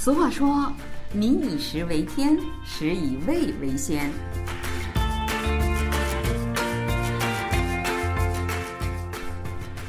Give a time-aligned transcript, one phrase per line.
[0.00, 0.72] 俗话说
[1.12, 2.34] ：“民以食为天，
[2.64, 4.10] 食以味为先。”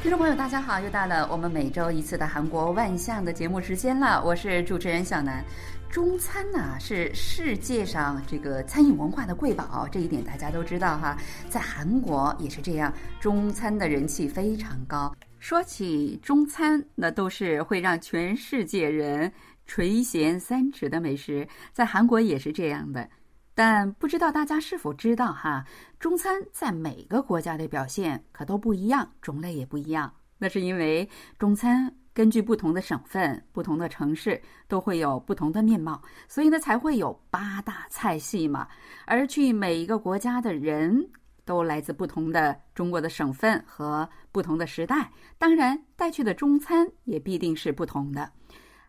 [0.02, 4.22] 听众朋友，大家好，又到了我们每周一次的韩国万象的节目时间了。
[4.22, 5.42] 我是主持人小南。
[5.88, 11.16] 中餐呢是世界上这个餐饮文化的瑰宝，这一点大家都知道哈。
[11.48, 15.10] 在韩国也是这样，中餐的人气非常高。
[15.38, 19.32] 说起中餐，那都是会让全世界人
[19.66, 23.08] 垂涎三尺的美食，在韩国也是这样的。
[23.54, 25.64] 但不知道大家是否知道哈，
[26.00, 30.12] 中餐在每个国家的表现可都不一样，种类也不一样。
[30.38, 31.08] 那是因为
[31.38, 38.66] 中餐根据不同的省份、不同的城市都会有不同的面貌，所以呢才会有八大菜系嘛。
[39.06, 41.06] 而去每一个国家的人
[41.44, 48.32] 都来自不同的中国的省份和不同的时代，当然带去的中餐也必定是不同的。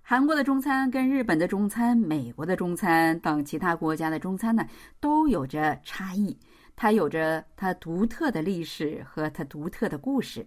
[0.06, 4.68] 韩国的中餐跟日本的中餐、美国的中餐等其他国家的中餐呢，
[5.00, 6.38] 都有着差异。
[6.76, 10.46] 它有着它独特的历史和它独特的故事。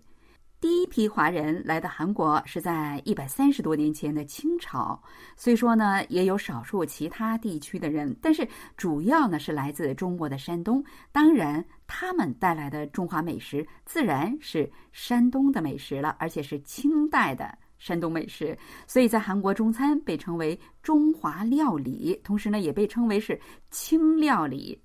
[0.60, 5.00] 第一批华人来到韩国是在一百三十多年前的清朝，
[5.36, 8.46] 虽说呢也有少数其他地区的人，但是
[8.76, 10.84] 主要呢是来自中国的山东。
[11.10, 17.56] 当然，他们带来的中华美食自然是山东的美食了，而且是清代的。
[17.78, 23.38] 山东美食，所以在韩国中餐被称为中华料理，同时呢也被称为是
[23.70, 24.80] 清料理。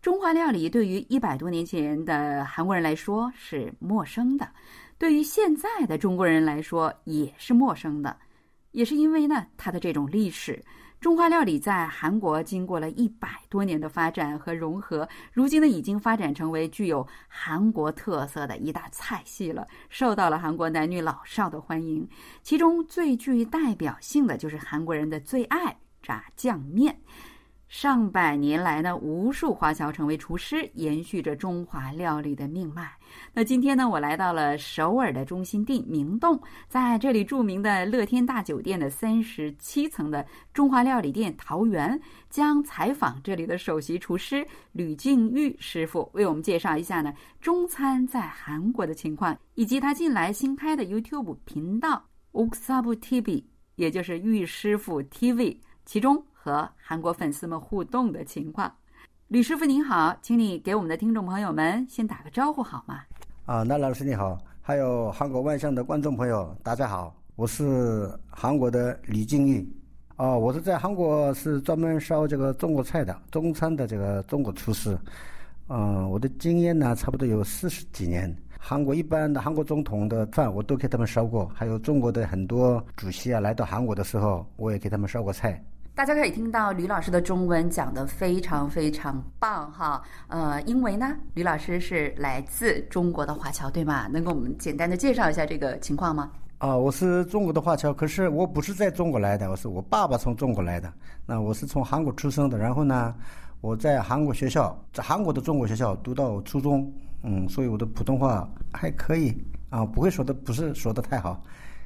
[0.00, 4.50] 中华料理对于一百多年前的韩国人来说是陌生的，
[4.98, 8.16] 对于现在的中国人来说也是陌生的，
[8.72, 10.60] 也是因为呢它的这种历史。
[11.02, 22.08] 中华料理在韩国经过了一百多年的发展和融合，如今呢已经发展成为具有韩国特色的一大菜系了，受到了韩国男女老少的欢迎。
[22.44, 26.96] 其中最具代表性的就是韩国人的最爱炸酱面。
[27.66, 32.92] 上百年来呢，无数华侨成为厨师，延续着中华料理的命脉。
[33.32, 53.44] 那今天呢，我来到了首尔的中心地明洞，在这里著名的乐天大酒店的三十七层的中华料理店桃园，将采访这里的首席厨师吕敬玉师傅，为我们介绍一下呢中餐在韩国的情况，以及他近来新开的 YouTube 频道 Uksabu TV，
[53.76, 56.24] 也就是玉师傅 TV，其中。
[56.44, 58.74] 和韩国粉丝们互动的情况，
[59.32, 63.00] 吕师傅您好，请你给我们的听众朋友们先打个招呼好吗？
[63.46, 69.66] 啊，那老师你好，还有韩国万象的观众朋友，大家好，我是韩国的李静玉。
[70.16, 74.98] 哦，我是在韩国是专门烧这个中国菜的中餐的这个中国厨师。
[75.68, 78.36] 嗯，我的经验呢，差不多有四十几年。
[78.58, 85.64] 韩国一般的韩国总统的饭我都给他们烧过，还有中国的很多主席啊来到韩国的时候，我也给他们烧过菜。
[85.94, 94.08] 大家可以听到吕老师的中文讲得非常非常棒哈，呃，因为呢，吕老师是来自中国的华侨，对吗？
[94.08, 96.32] 能给我们简单的介绍一下这个情况吗？
[96.56, 100.90] 啊，我是中国的华侨，可是我不是在中国来的，我是我爸爸从中国来的。
[101.26, 103.14] 那我是从韩国出生的，然后呢，
[103.60, 106.90] 我在韩国学校，在韩国的中国学校读到初中，
[107.22, 109.36] 嗯，所以我的普通话还可以
[109.68, 111.38] 啊，不会说的，不是说的太好，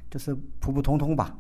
[0.09, 1.37] 就是普普通通吧。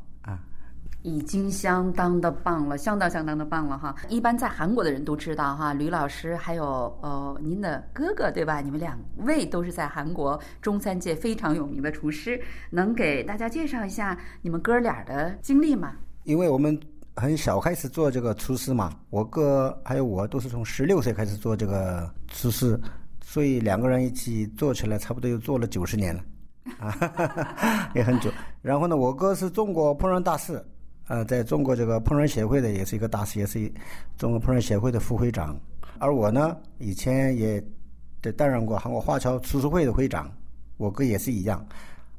[1.06, 3.94] 已经相当的棒了，相当相当的棒了哈！
[4.08, 6.64] 一般在韩国的人都知道哈，吕老师还有
[7.00, 8.60] 呃您的哥哥对吧？
[8.60, 12.40] 你们两位都是在韩国中餐界非常有名的厨师，
[12.70, 15.92] 能给大家介绍一下你们哥俩的经历吗？
[16.24, 16.76] 因为我们
[17.14, 22.76] 很小开始做这个厨师嘛，我哥还有我都是从十六岁开始做这个厨师，
[23.22, 26.24] 所以两个人一起做起来差不多又做了九十年了，
[26.80, 28.28] 啊， 也很久。
[28.60, 30.60] 然后呢，我哥是中国烹饪大师。
[31.08, 33.72] 呃，在中国这个烹饪协会的也是一个大师，也是
[34.18, 35.56] 中国烹饪协会的副会长。
[35.98, 37.62] 而我呢，以前也
[38.36, 40.30] 担任过韩国华侨厨师会的会长。
[40.76, 41.64] 我哥也是一样。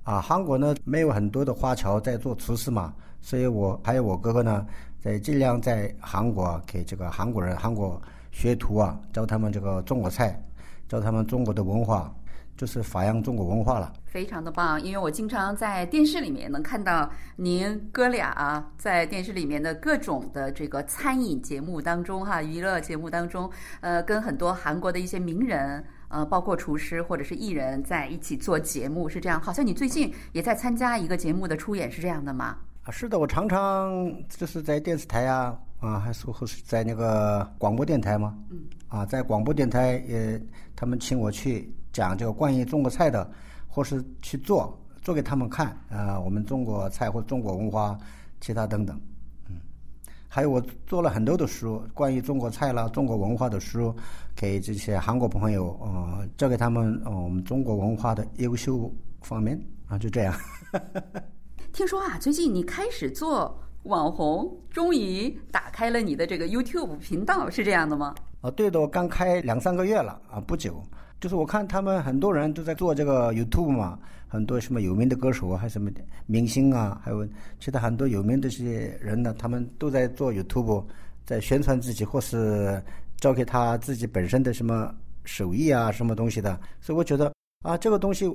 [0.03, 4.65] 啊，韩国呢没有很多的华侨在做厨师嘛，所以我还有我哥哥呢，
[5.01, 8.01] 在尽量在韩国给这个韩国人、韩国
[8.31, 10.41] 学徒啊，教他们这个中国菜，
[10.88, 12.15] 教他们中国的文化。
[12.57, 14.81] 就是发扬中国文化了，非常的棒。
[14.81, 23.50] 因为我经常在电视里面能看到您哥俩啊在电视里面的各种的这个餐饮节目当中，哈，娱乐节目当中，
[23.80, 29.39] 呃，跟很多韩国的一些名人，呃，包括厨师或者是艺人在一起做节目，是这样。
[29.39, 32.57] 好像你最近也在参加一个节目的出演，是这样的吗？
[32.83, 36.27] 啊，是的，我常常就是在电视台啊，啊，还是
[36.65, 40.41] 在那个广播电台吗，嗯，啊，在广播电台也
[40.75, 41.74] 他们请我去。
[41.94, 43.27] 讲这个关于中国菜的，
[43.68, 47.97] 或是去做做给他们看，啊，我们中国菜或中国文化，
[48.39, 48.95] 其他等等，
[49.50, 49.56] 嗯，
[50.27, 53.91] 还有我做了很多的书，关于中国菜啦、中国文化的书，
[54.35, 60.35] 给这些韩国朋友，呃，教给他们，呃，我们中国文化的优秀方面啊，就这样。
[61.74, 68.13] 听说啊，最近你开始做网红，终于打开了你的这个 YouTube 频道，是这样的吗？
[68.42, 70.81] 啊，对的，我刚开两三个月了啊，不久。
[71.19, 73.98] 就是我看他们很多人都在做这个 YouTube 嘛，
[74.28, 75.89] 很多什么有名的歌手啊，还什么
[76.28, 77.28] 明星啊，还有
[77.60, 80.86] 其他很多有名的这些人呢，他们都在做 YouTube，
[81.25, 82.80] 在宣传自己或是
[83.18, 84.94] 教给他自己本身的什么
[85.24, 86.60] 手艺啊，什么东西的。
[86.80, 88.31] 所以我觉得啊，这个东西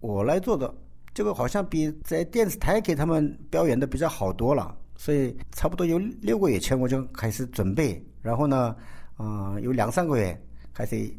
[0.00, 0.74] 我来做的，
[1.14, 4.76] 这个好像比在电视台给他们表演的比较好多了。
[4.96, 8.76] 所以差不多有六个月前我就开始准备，然后呢，
[9.16, 10.40] 啊，有两三个月
[10.72, 11.12] 开始。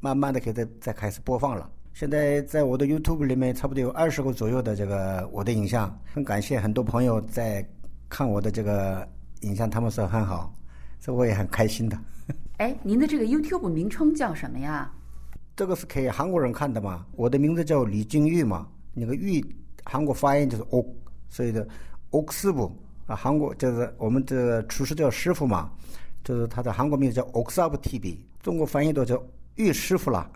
[0.00, 1.68] 慢慢的，给它再开始播放了。
[1.92, 5.92] 现在在我的 YouTube 里面，差不多有二十个左右的这个我的影像。
[6.14, 7.68] 很感谢很多朋友在
[8.08, 9.04] 看我的这个
[9.40, 10.54] 影像，他们说很好，
[11.00, 11.98] 这我也很开心的。
[12.58, 14.88] 哎，您的这个 YouTube 名称叫什么呀？
[15.56, 17.04] 这个是给韩国人看的嘛？
[17.16, 18.68] 我的名字叫李金玉嘛。
[18.94, 19.44] 那个玉，
[19.82, 20.88] 韩国发音就是 “ok”，
[21.28, 21.66] 所以的
[22.10, 22.70] “ok 师傅”
[23.08, 25.72] 啊，韩国就是我们的厨师叫师傅嘛，
[26.22, 29.20] 就是他的韩国名字叫 “ok 师傅 TV”，中国翻译都叫。
[29.56, 30.30] 玉师傅了，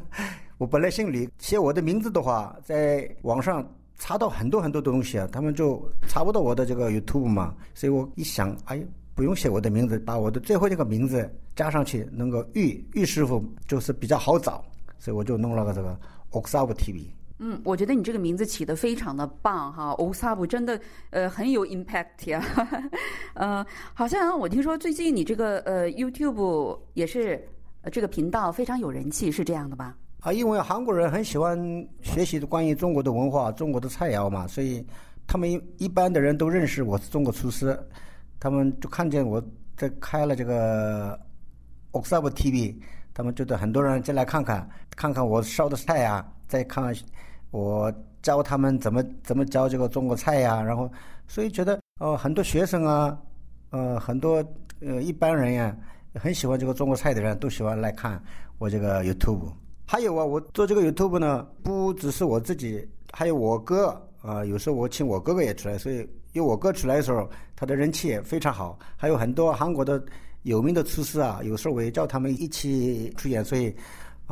[0.56, 3.62] 我本来姓李，写我的名字的话，在网上
[3.98, 8.82] 查到很多很多东西啊，他们就查不到我的这个 YouTube 嘛，所以我一想，哎，
[9.14, 14.64] 不用写我的名字，把我的最后这个名字加上去，能够玉玉师傅就是比较好找，
[14.98, 15.94] 所以我就弄了个这个
[16.30, 17.04] Oxab TV。
[17.44, 20.80] 嗯，我觉得你这个名字起的非常的棒哈，Oxab 真的
[21.10, 22.42] 呃很有 impact 呀，
[23.34, 27.46] 呃，好像我听说最近你这个呃 YouTube 也是。
[27.90, 29.96] 这个频道非常有人气，是这样的吧？
[30.20, 31.58] 啊，因为韩国人很喜欢
[32.00, 34.86] 学习关于中国的文化、中国的菜肴嘛，所以
[35.26, 37.76] 他们一般的人都认识我是中国厨师，
[38.38, 39.42] 他们就看见我
[39.76, 41.18] 在开了这个
[41.90, 42.76] Oxab TV，
[43.12, 46.94] 他们觉得很多人进来看看，看看我烧的菜呀，再看
[47.52, 50.90] 我教他们怎么怎么教这个中国菜呀，然后
[51.28, 53.16] 所以觉得哦，很多学生啊，
[53.70, 54.44] 呃，很多
[54.80, 55.76] 呃一般人呀。
[56.14, 58.22] 很喜欢这个中国菜的人都喜欢来看
[58.58, 59.50] 我这个 YouTube。
[59.86, 64.44] 还有啊，我做这个 YouTube 呢，不只是我自己，还有我哥啊。
[64.44, 67.26] 有时候我请我哥哥也出来，所以有我哥出来的时候，
[67.56, 68.78] 他的人气也非常好。
[68.94, 70.04] 还有很多韩国的
[70.42, 73.42] 有名的厨师啊，有时候我也叫他们一起出演。
[73.42, 73.74] 所以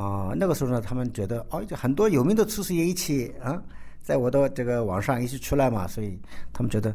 [0.01, 3.61] 啊，那个时候呢，他们觉得哦，就很多有名的厨师也一起啊，
[4.03, 6.19] 在我的这个网上一起出来嘛，所以
[6.53, 6.95] 他们觉得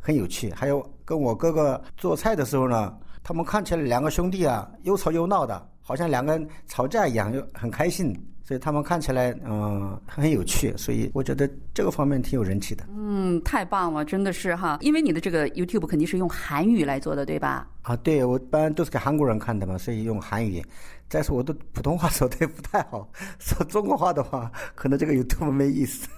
[0.00, 0.52] 很有趣。
[0.52, 2.96] 还有跟我哥哥做菜的时候呢。
[3.20, 8.18] 他们看起来两个兄弟啊，又吵又闹的，好像两个人吵架一样，又很开心，
[8.48, 12.82] 所以他们看起来嗯很有趣，所以我觉得这个方面挺有人气的。
[12.96, 17.68] 嗯，太棒了，真的是哈，因为你的这个 YouTube 肯定是用韩语来做的，对吧？
[17.82, 20.64] 啊，对，我一般都是给韩国人看的嘛，所以用韩语。
[21.10, 23.06] 再说我的普通话说的也不太好，
[23.38, 26.08] 说中国话的话，可能这个 YouTube 没意思。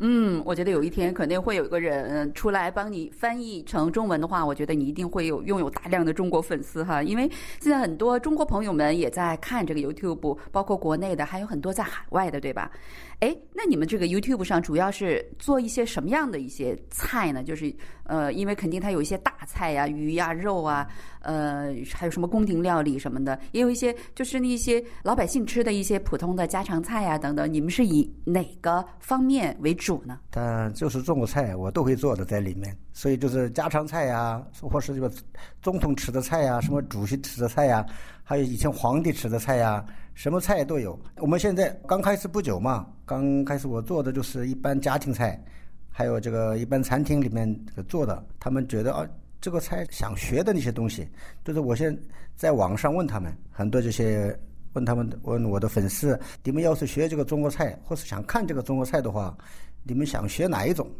[0.00, 7.02] 嗯，我觉得有一天肯定会有一个人出来帮你翻译成中文的话，我觉得你一定会有拥有大量的中国粉丝哈。
[7.02, 7.28] 因为
[7.60, 12.70] 现在很多中国朋友们也在看这个 YouTube，包括国内的，还有很多在海外的，对吧？
[13.20, 17.42] 哎，那你们这个 YouTube 上主要是做一些什么样的一些菜呢？
[17.42, 20.86] 就是呃，因为肯定它有一些大菜呀、鱼呀、肉啊，
[21.22, 27.52] 呃，还有什么宫廷料理什么的，也有一些就是那些老百姓吃的一些普通的家常菜呀等等。
[27.52, 30.20] 你们是以哪个方面为主呢？
[30.30, 32.72] 但就是中国菜，我都会做的在里面。
[32.92, 35.12] 所以就是家常菜呀，或是这个
[35.60, 37.84] 总统吃的菜呀，什么主席吃的菜呀，
[38.22, 39.84] 还有以前皇帝吃的菜呀。
[40.18, 40.98] 什么菜都有。
[41.18, 45.40] 我们现在刚开始不久嘛，刚开始我做的就是一般家庭菜，
[45.88, 47.48] 还有这个一般餐厅里面
[47.86, 48.20] 做的。
[48.40, 49.08] 他们觉得啊，
[49.40, 51.08] 这个菜想学的那些东西，
[51.44, 51.96] 就是我现
[52.34, 54.36] 在网上问他们很多这些，
[54.72, 59.38] 问他们问我的粉丝，你们要是学这个中国菜，或是想看这个中国菜的话，
[59.84, 60.90] 你们想学哪一种？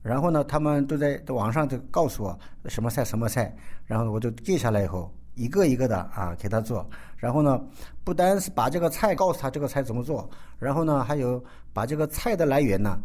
[0.00, 5.14] 然后呢，他们都在网上就告诉我什么菜什么菜，然后我就记下来以后。
[5.34, 7.58] 一个一个的啊，给他做，然后呢，
[8.04, 13.00] 不单是把这个菜告诉他这个菜怎么做，然后呢，还有把这个菜的来源呢，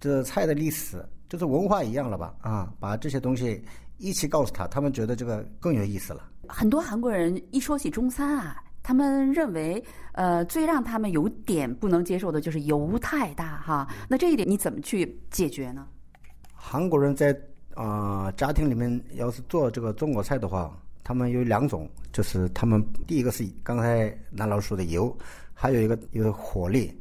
[0.00, 3.62] 这菜的历史，就是文化一样了吧啊，把这些东西
[3.98, 6.22] 一起告诉他，他们觉得这个更有意思了。
[6.48, 13.86] 很多韩国人一说起中餐啊，他们认为呃，最让他们有点不能接受的就是油太大哈。
[14.08, 15.86] 那这一点你怎么去解决呢？
[16.54, 17.38] 韩国人在
[17.74, 20.74] 啊家庭里面要是做这个中国菜的话。
[21.06, 25.16] 他们有两种，就是他们第一个是刚才南老师说的油，
[25.54, 26.92] 还有一个就是火力。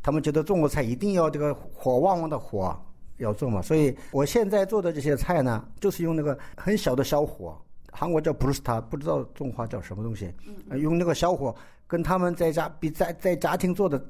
[0.00, 2.80] 他们觉得中国菜一定要这个火旺旺的火，
[3.16, 7.60] 要做嘛，所以我现在做的这些菜呢，就是用那个很小的小火，
[7.90, 10.32] 韩国叫布鲁斯塔，不知道中华叫什么东西，
[10.80, 11.52] 用那个小火
[11.88, 14.00] 跟他们在家比在在家庭做的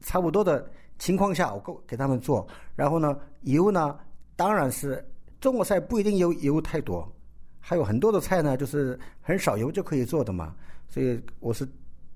[0.00, 0.66] 差不多的
[0.98, 3.98] 情况下，我给给他们做，然后呢，油呢，
[4.34, 5.06] 当然是
[5.42, 7.06] 中国菜不一定油油太多，
[7.66, 10.54] 还有很多的菜呢，就是很少油就可以做的嘛，
[10.86, 11.66] 所以我是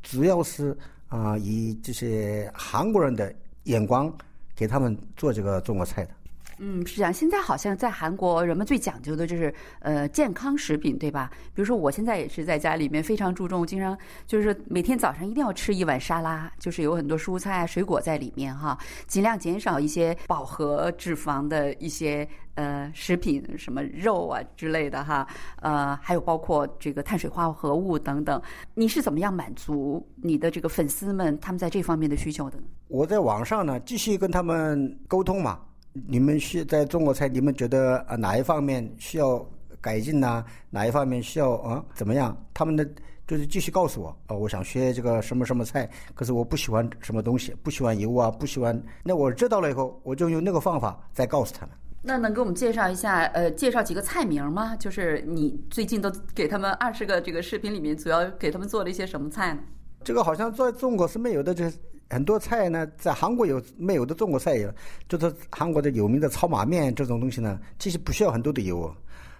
[0.03, 0.77] 主要是
[1.09, 4.15] 啊、以这些韩国人的眼光
[4.55, 6.11] 给他们做这个中国菜的。
[6.59, 7.13] 嗯，是这样。
[7.13, 11.31] 现在好像在韩国，人们最讲究的就是呃健康食品，对吧？
[11.55, 13.97] 比如说我现在也是在家里面非常注重，经常
[14.27, 25.27] 就是每天早上一定要吃一碗沙拉，就是有很多蔬菜啊、水果在里面哈，尽量减少一些饱和脂肪的一些呃食品，什么肉啊之类的哈，
[25.63, 28.41] 呃，还有包括这个碳水化合物等等。
[28.75, 32.65] 你是怎么样满足你的这个粉丝们他们在这方面的需求的呢？
[32.89, 35.61] 我在网上呢继续跟他们沟通嘛，
[36.07, 39.45] 你们是在中国菜，你们觉得啊哪一方面需要
[39.81, 42.37] 改进呐、哪一方面需要啊怎么样？
[42.53, 42.87] 他们的
[43.27, 48.83] 就是继续告诉我，啊，我想学这个什么什么菜，可是我不喜欢什么东西，不喜欢油啊，不喜欢。
[49.05, 51.75] 那我知道了以后，我就用那个方法再告诉他们。
[52.01, 54.75] 那能给我们介绍一下，呃，介绍几个菜名吗？
[54.77, 59.61] 就是你最近都给他们二十个这个视频里面，主要给他们做了一些什么菜呢？
[60.05, 61.77] 这个好像在中国是没有的，就是
[62.11, 64.73] 很多菜呢，在韩国有没有的中国菜有，
[65.09, 68.91] 就是韩国的有名的炒马面这种东西呢，其实不需要很多的油，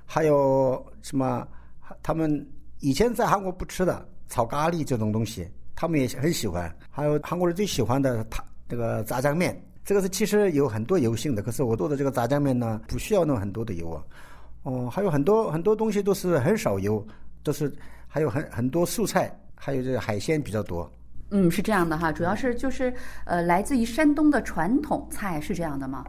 [0.05, 1.49] 还有什么
[2.03, 2.47] 他们
[2.81, 6.71] 以前在韩国不吃的炒咖喱这种东西，他们也很喜欢。
[6.91, 14.05] 还有韩国人最喜欢的他这个炸酱面，这个是其实有很多油性的，可是我做的这个炸酱面呢，不需要弄很多的油啊。
[14.65, 17.03] 哦，还有很多很多东西都是很少油，
[17.43, 17.73] 都是
[18.07, 20.91] 还有很很多素菜，还有这个海鲜比较多。
[21.31, 22.93] 嗯，是这样的哈，主要是就是
[23.25, 26.05] 呃，来自于山东的传统菜是这样的吗？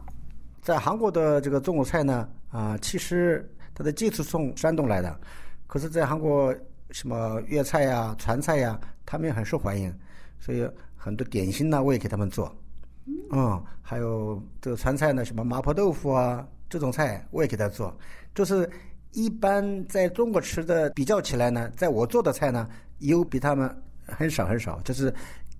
[0.62, 5.18] 在韩国的这个中国菜呢，啊、其实它的基础从山东来的，
[5.66, 6.54] 可是，在韩国
[6.90, 9.94] 什么粤菜呀、川菜呀，他们也很受欢迎，
[10.38, 12.54] 所以很多点心呢，我也给他们做。
[13.30, 17.96] 嗯，还有这个川菜呢，什么麻婆豆腐啊，这种菜我也给他做。
[18.34, 18.68] 就是
[19.12, 23.82] 一般在中国吃的比较起来呢，在我做的菜呢，有比他们
[24.16, 25.12] 很少很少，就是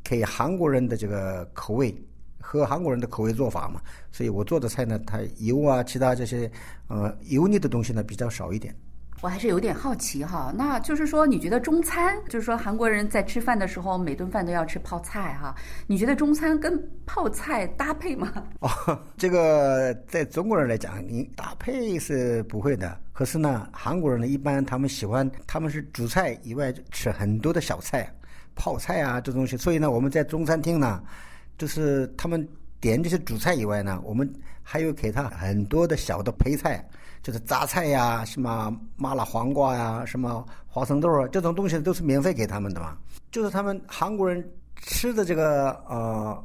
[0.02, 1.94] 给韩国人的这个口味
[2.40, 3.80] 和韩国人的口味做法嘛。
[4.10, 6.50] 所以我做的菜呢，它油啊，其他这些
[6.88, 8.74] 呃油腻的东西呢比较少一点。
[9.22, 15.54] 我还是有点好奇哈，那就是说，你觉得中餐，就是说韩国人在吃饭的时候，每顿饭都要吃泡菜哈，
[15.86, 18.32] 你觉得中餐跟泡菜搭配吗？
[18.60, 22.98] 哦，这个在中国人来讲，你搭配是不会的。
[23.12, 28.10] 可是呢，韩国人呢，一般他们喜欢，他们是主菜以外吃很多的小菜，
[28.60, 29.56] 泡菜啊这东西。
[29.56, 31.02] 所以呢，我们在中餐厅呢，
[31.56, 32.46] 就是他们
[32.78, 34.30] 点这些主菜以外呢，我们
[34.62, 36.86] 还有给他很多的小的配菜，
[37.22, 42.94] 就是榨菜呀、什么麻辣黄瓜呀、什么花生豆啊，这种东西都是免费给他们的嘛。
[43.30, 46.44] 就是他们韩国人吃的这个呃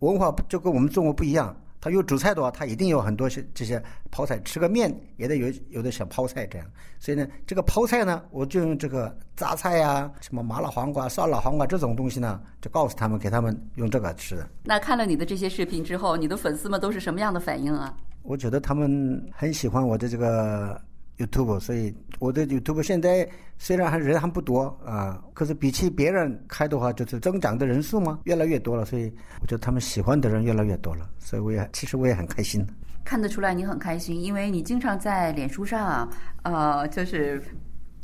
[0.00, 1.56] 文化就跟我们中国不一样。
[1.84, 6.66] 他有主菜的话，他一定有很多些这些泡菜，吃个面也得有有的小泡菜这样。
[6.98, 14.48] 所以呢，这个泡菜呢，我就用这个榨菜呀、什么麻辣黄瓜、酸辣黄瓜这种东西呢，就告诉他们，给他们用这个吃的。
[14.62, 17.94] 那看了你的这些视频之后，你的粉丝们都是什么样的反应啊？
[18.22, 20.80] 我觉得他们很喜欢我的这个
[21.18, 23.28] YouTube，所以我的 YouTube 现在
[23.58, 32.66] 虽然还人还不多啊，可是比起别人开的话，就是增长的人数嘛越来越多了，所以我觉得他们喜欢的人越来越多了，所以我也其实我也很开心。
[33.04, 36.08] 看得出来你很开心，因为你经常在脸书上，
[36.42, 37.42] 呃，就是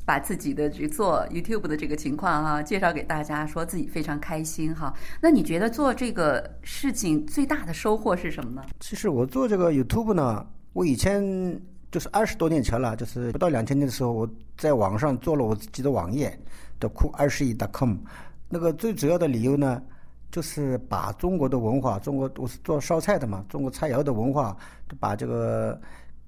[0.05, 4.93] 把自己的这个做 YouTube 的这个情况哈、介绍给大家，说自己非常开心哈。
[5.21, 8.63] 那你觉得做这个事情最大的收获是什么呢？
[8.79, 11.23] 其实我做这个 YouTube 呢，我以前
[11.91, 16.39] 就是二十多年前了，就是不到两千年的时候，我在网上做了我自己的网页
[16.79, 17.97] 的酷二十一 .com。
[18.49, 19.83] 那个最主要的理由呢，
[20.31, 24.57] 就是把中国的文化，中国我是做烧菜的嘛，中国菜肴的文化，
[24.99, 25.81] 把这个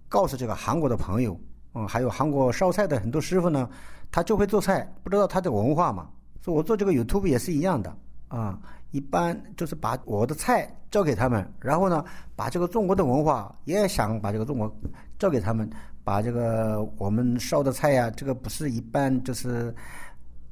[0.09, 1.39] 告诉这个韩国的朋友，
[1.75, 3.69] 嗯，还有韩国烧菜的很多师傅呢，
[4.11, 6.09] 他就会做菜，不知道他的文化嘛，
[6.41, 7.97] 所以我做这个 YouTube 也是一样的
[8.29, 8.59] 啊。
[8.93, 12.05] 一般就是把我的菜教给他们，然后呢，
[12.37, 14.73] 把这个中国的文化也想把这个中国
[15.19, 15.69] 教给他们，
[16.05, 19.75] 把这个我们烧的菜呀、这个不是一般就是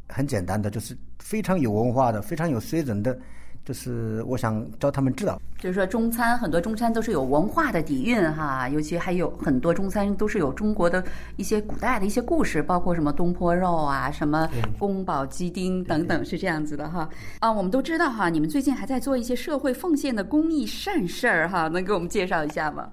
[0.08, 3.16] 很简单的，就是非常有文化的、非常有水准的，
[3.70, 5.40] 就是我想教他们知道。
[5.60, 11.04] 就是说中餐很多中餐都是有文化的底蕴哈，尤其还有很多中餐都是有中国的
[11.36, 17.08] 一些古代的一些故事，包括什么东坡肉啊、什么宫保鸡丁等等，是这样子的哈。
[17.38, 22.88] 啊，我们都知道哈，你们最近还在做一些社会奉献的公益善事儿哈，能给我们介绍一下吗？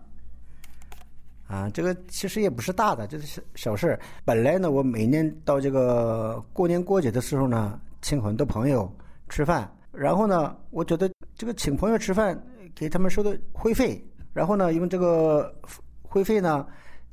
[1.48, 4.00] 啊，这个其实也不是大的，就是小小事儿。
[4.24, 8.88] 本来呢，我每年到这个过年过节的时候呢，请很多朋友
[9.28, 9.68] 吃饭，
[9.98, 12.42] 然后呢，我觉得这个请朋友吃饭
[12.76, 15.54] 给他们收的会费，然后呢，因为这个
[16.04, 16.66] 会费呢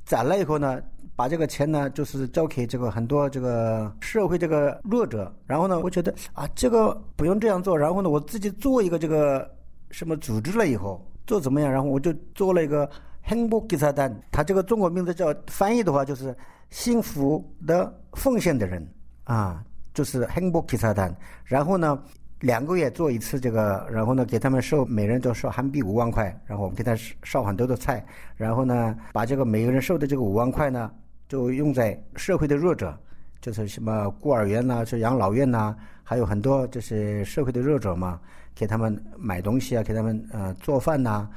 [0.05, 0.81] 攒了以后呢。
[1.17, 5.33] 把这个钱呢，就是交给这个很多这个社会这个弱者。
[5.45, 7.77] 然后呢，我觉得啊，这个不用这样做。
[7.77, 9.49] 然后呢，我自己做一个这个
[9.91, 11.71] 什么组织了以后，做怎么样？
[11.71, 12.89] 然后我就做了一个
[13.29, 16.35] “幸福给他单”，他这个中国名字叫翻译的话就是
[16.69, 18.85] “幸福的奉献的人”
[19.23, 19.63] 啊，
[19.93, 21.15] 就是“幸福给他单”。
[21.45, 21.97] 然后呢，
[22.41, 30.91] 两个月做一次这个，然后呢，给他们收每人都收韩币五万块，然后我们给他烧很多的菜，然后呢，把这个每个人收的这个五万块呢。
[31.27, 32.95] 就用在社会的弱者，
[33.41, 38.19] 就是什么孤儿院呐，是养老院呐，还有很多就是社会的弱者嘛，
[38.53, 41.27] 给他们买东西啊，给他们呃做饭呐，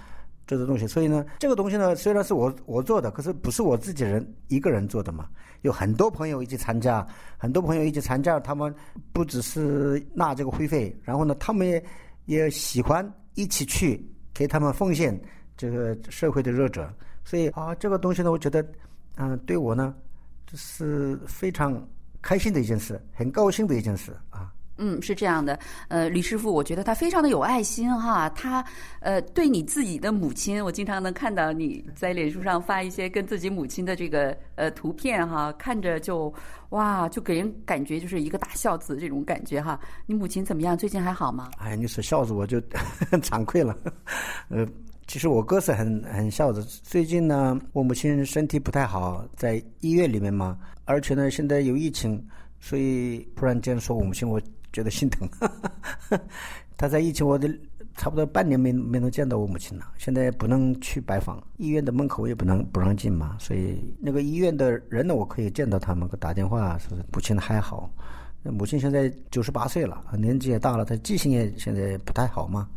[0.49, 0.85] 这个东西。
[0.85, 5.29] 所以呢，这个东西呢，虽然是我我做的，可是不是我自己人一个人做的嘛，
[5.63, 8.75] 有很多朋友一起参加，很多朋友一起参加，他们
[9.13, 11.85] 不只是纳这个会费，然后呢，他们也
[12.25, 15.17] 也喜欢一起去给他们奉献
[15.57, 16.93] 这个社会的弱者。
[17.25, 18.67] 所以啊，这个东西呢，我觉得。
[19.21, 19.93] 嗯，对我呢，
[20.47, 21.85] 这是非常
[22.23, 24.55] 开心的一件事，很高兴的一件事啊。
[24.79, 25.59] 嗯，是这样的。
[25.89, 28.29] 呃，李师傅，我觉得他非常的有爱心哈。
[28.31, 28.65] 他
[29.01, 36.33] 呃，对你自己的母亲，我经常能看到你在脸书上发一些跟自己母亲的这个呃图片哈，看着就
[36.71, 39.79] 哇，就给人感觉就是一个大孝子这种感觉哈。
[40.07, 40.77] 你母亲怎么样？
[40.77, 41.51] 最近还好吗？
[41.59, 42.61] 哎，你说孝子我就
[43.23, 43.77] 惭愧了，
[44.49, 44.67] 呃。
[45.11, 46.63] 其实我哥是很很孝子。
[46.83, 52.23] 最近呢，我母亲身体不太好，在医院里面嘛，而且呢，现在有疫情，
[52.61, 54.39] 所以突然间说我母亲，我
[54.73, 55.29] 觉得心疼。
[56.77, 57.49] 他在疫情，我的
[57.97, 59.93] 差不多半年没没能见到我母亲了。
[59.99, 67.91] 现在不能去拜访，医院的门口也不能不让进嘛，所以那个医院的人呢，我可以见到他们，打电话说母亲还好。
[68.45, 72.69] 母亲现在九十八岁了，年纪也大了，她记性也现在不太好嘛，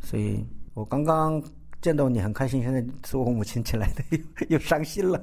[0.00, 0.44] 所以。
[0.74, 1.42] 我刚刚
[1.88, 4.18] 见到你很开心，现在是我母亲起来的，又
[4.50, 5.18] 又伤心了。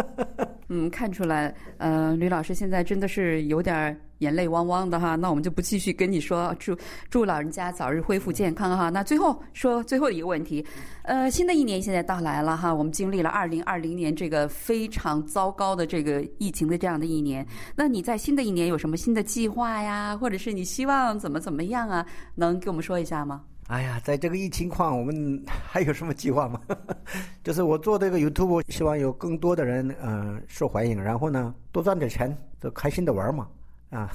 [0.70, 5.16] 嗯，看出来，呃，吕老师现在真的是有点眼泪汪汪的哈。
[5.16, 6.74] 那我们就不继续跟你说，祝
[7.10, 8.88] 祝老人家早日恢复健康哈。
[8.88, 10.64] 那最后说最后一个问题，
[11.02, 22.06] 呃，新的一年现在到来了哈，我们经历了二零二零年这个非常糟糕的这个疫情的这样的一年，那你在新的一年有什么新的计划呀，或者是你希望怎么怎么样啊？
[22.34, 23.42] 能给我们说一下吗？
[23.68, 26.58] 哎呀，在这个疫情况，我们还有什么计划吗？
[27.44, 33.46] 就是我做这个 YouTube，希望有更多的人嗯受欢迎，然后呢多赚点钱，就开心的玩嘛
[33.90, 34.10] 啊，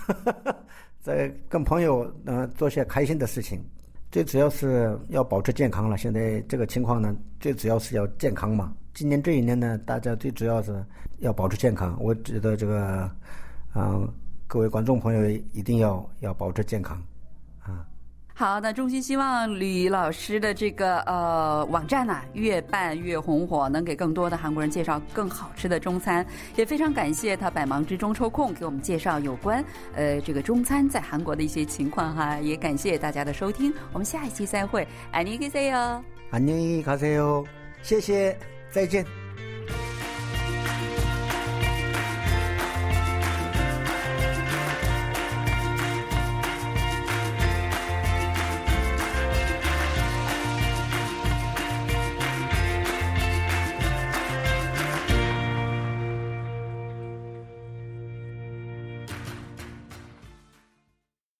[1.01, 3.63] 在跟朋友嗯做些开心的事情，
[4.11, 5.97] 最主要是要保持健康了。
[5.99, 8.73] 现在这个情况呢，最主要是要健康嘛。
[8.95, 10.83] 今年这一年呢，大家最主要是
[11.19, 11.95] 要保持健康。
[12.01, 13.07] 我觉得这个
[13.75, 14.11] 嗯，
[14.47, 16.99] 各位观众朋友一定要要保持健康。
[18.34, 26.24] 好，那衷心希望吕老师的这个呃网站呢越办越红火，能给更多的韩国人介绍更好吃的中餐。
[26.54, 29.64] 也非常感谢他百忙之中抽空给我们介绍有关
[29.96, 32.38] 呃这个中餐在韩国的一些情况哈。
[32.38, 36.00] 也感谢大家的收听，我们下一期再会，안녕히계세 요，
[36.30, 37.44] 안녕히가세 요，
[37.82, 38.36] 谢谢，
[38.70, 39.21] 再见。